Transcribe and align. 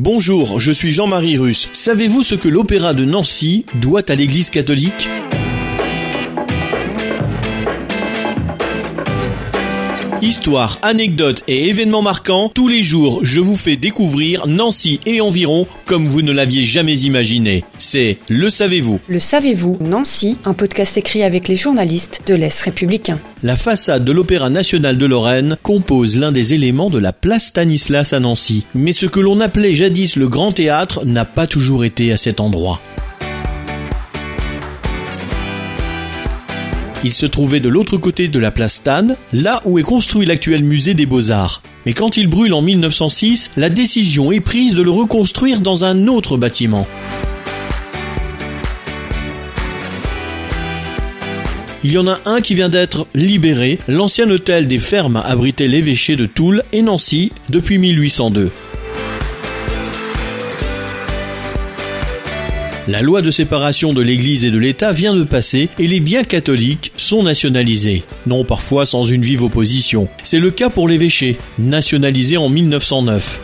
Bonjour, 0.00 0.58
je 0.58 0.72
suis 0.72 0.92
Jean-Marie 0.92 1.36
Russe. 1.38 1.68
Savez-vous 1.72 2.22
ce 2.22 2.34
que 2.34 2.48
l'Opéra 2.48 2.94
de 2.94 3.04
Nancy 3.04 3.64
doit 3.80 4.10
à 4.10 4.14
l'Église 4.14 4.50
catholique? 4.50 5.08
Histoire, 10.22 10.78
anecdotes 10.82 11.42
et 11.48 11.66
événements 11.66 12.00
marquants, 12.00 12.48
tous 12.54 12.68
les 12.68 12.84
jours 12.84 13.24
je 13.24 13.40
vous 13.40 13.56
fais 13.56 13.74
découvrir 13.74 14.46
Nancy 14.46 15.00
et 15.04 15.20
environ 15.20 15.66
comme 15.84 16.06
vous 16.06 16.22
ne 16.22 16.30
l'aviez 16.30 16.62
jamais 16.62 16.94
imaginé. 17.00 17.64
C'est 17.76 18.18
Le 18.28 18.48
Savez-vous 18.48 19.00
Le 19.08 19.18
savez-vous 19.18 19.78
Nancy, 19.80 20.38
un 20.44 20.54
podcast 20.54 20.96
écrit 20.96 21.24
avec 21.24 21.48
les 21.48 21.56
journalistes 21.56 22.20
de 22.24 22.34
l'Est 22.34 22.60
républicain. 22.60 23.18
La 23.42 23.56
façade 23.56 24.04
de 24.04 24.12
l'Opéra 24.12 24.48
national 24.48 24.96
de 24.96 25.06
Lorraine 25.06 25.56
compose 25.60 26.16
l'un 26.16 26.30
des 26.30 26.54
éléments 26.54 26.88
de 26.88 27.00
la 27.00 27.12
place 27.12 27.46
Stanislas 27.46 28.12
à 28.12 28.20
Nancy. 28.20 28.64
Mais 28.76 28.92
ce 28.92 29.06
que 29.06 29.18
l'on 29.18 29.40
appelait 29.40 29.74
jadis 29.74 30.14
le 30.14 30.28
Grand 30.28 30.52
Théâtre 30.52 31.04
n'a 31.04 31.24
pas 31.24 31.48
toujours 31.48 31.84
été 31.84 32.12
à 32.12 32.16
cet 32.16 32.38
endroit. 32.38 32.80
Il 37.04 37.12
se 37.12 37.26
trouvait 37.26 37.58
de 37.58 37.68
l'autre 37.68 37.96
côté 37.96 38.28
de 38.28 38.38
la 38.38 38.52
place 38.52 38.74
Stan, 38.74 39.08
là 39.32 39.60
où 39.64 39.78
est 39.78 39.82
construit 39.82 40.24
l'actuel 40.24 40.62
musée 40.62 40.94
des 40.94 41.06
Beaux-Arts. 41.06 41.62
Mais 41.84 41.94
quand 41.94 42.16
il 42.16 42.28
brûle 42.28 42.54
en 42.54 42.62
1906, 42.62 43.50
la 43.56 43.70
décision 43.70 44.30
est 44.30 44.40
prise 44.40 44.76
de 44.76 44.82
le 44.82 44.90
reconstruire 44.92 45.60
dans 45.60 45.84
un 45.84 46.06
autre 46.06 46.36
bâtiment. 46.36 46.86
Il 51.84 51.90
y 51.90 51.98
en 51.98 52.06
a 52.06 52.20
un 52.24 52.40
qui 52.40 52.54
vient 52.54 52.68
d'être 52.68 53.08
libéré. 53.12 53.80
L'ancien 53.88 54.30
hôtel 54.30 54.68
des 54.68 54.78
Fermes 54.78 55.20
abritait 55.26 55.66
l'évêché 55.66 56.14
de 56.14 56.26
Toul 56.26 56.62
et 56.72 56.82
Nancy 56.82 57.32
depuis 57.48 57.78
1802. 57.78 58.52
La 62.88 63.00
loi 63.00 63.22
de 63.22 63.30
séparation 63.30 63.92
de 63.92 64.02
l'Église 64.02 64.44
et 64.44 64.50
de 64.50 64.58
l'État 64.58 64.92
vient 64.92 65.14
de 65.14 65.22
passer 65.22 65.68
et 65.78 65.86
les 65.86 66.00
biens 66.00 66.24
catholiques 66.24 66.90
sont 66.96 67.22
nationalisés. 67.22 68.02
Non 68.26 68.42
parfois 68.44 68.86
sans 68.86 69.04
une 69.04 69.22
vive 69.22 69.44
opposition. 69.44 70.08
C'est 70.24 70.40
le 70.40 70.50
cas 70.50 70.68
pour 70.68 70.88
l'évêché, 70.88 71.36
nationalisé 71.60 72.36
en 72.36 72.48
1909. 72.48 73.40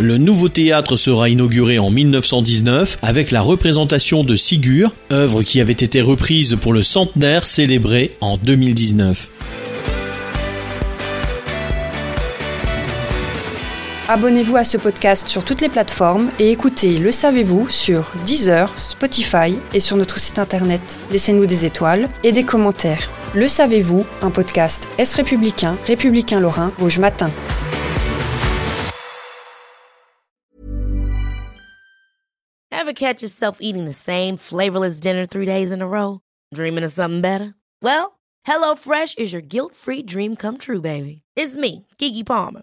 Le 0.00 0.18
nouveau 0.18 0.50
théâtre 0.50 0.96
sera 0.96 1.30
inauguré 1.30 1.78
en 1.78 1.90
1919 1.90 2.98
avec 3.00 3.30
la 3.30 3.40
représentation 3.40 4.22
de 4.22 4.36
Sigur, 4.36 4.92
œuvre 5.10 5.42
qui 5.42 5.62
avait 5.62 5.72
été 5.72 6.02
reprise 6.02 6.58
pour 6.60 6.74
le 6.74 6.82
centenaire 6.82 7.44
célébré 7.44 8.10
en 8.20 8.36
2019. 8.36 9.30
Abonnez-vous 14.12 14.56
à 14.56 14.64
ce 14.64 14.76
podcast 14.76 15.28
sur 15.28 15.44
toutes 15.44 15.60
les 15.60 15.68
plateformes 15.68 16.32
et 16.40 16.50
écoutez 16.50 16.98
Le 16.98 17.12
Savez-vous 17.12 17.68
sur 17.68 18.10
Deezer, 18.24 18.76
Spotify 18.76 19.56
et 19.72 19.78
sur 19.78 19.96
notre 19.96 20.18
site 20.18 20.40
internet. 20.40 20.98
Laissez-nous 21.12 21.46
des 21.46 21.64
étoiles 21.64 22.08
et 22.24 22.32
des 22.32 22.42
commentaires. 22.42 23.08
Le 23.36 23.46
Savez-vous, 23.46 24.04
un 24.20 24.32
podcast 24.32 24.88
Est 24.98 25.14
républicain, 25.14 25.76
républicain 25.86 26.40
lorrain, 26.40 26.72
Rouge 26.80 26.98
Matin. 26.98 27.30
Ever 32.72 32.92
catch 32.92 33.22
yourself 33.22 33.58
eating 33.60 33.84
the 33.84 33.92
same 33.92 34.36
flavorless 34.36 34.98
dinner 34.98 35.24
three 35.24 35.46
days 35.46 35.70
in 35.70 35.80
a 35.80 35.86
row? 35.86 36.18
Dreaming 36.52 36.82
of 36.82 36.90
something 36.90 37.20
better? 37.20 37.54
Well, 37.80 38.18
HelloFresh 38.44 39.20
is 39.20 39.32
your 39.32 39.42
guilt-free 39.42 40.02
dream 40.02 40.34
come 40.34 40.58
true, 40.58 40.80
baby. 40.80 41.22
It's 41.36 41.54
me, 41.54 41.86
Kiki 41.96 42.24
Palmer. 42.24 42.62